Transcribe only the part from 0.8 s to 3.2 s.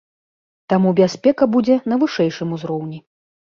бяспека будзе на вышэйшым узроўні.